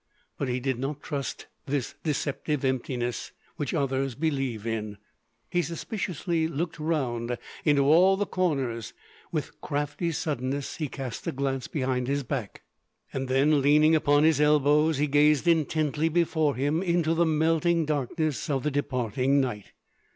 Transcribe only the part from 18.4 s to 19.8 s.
of the departing night.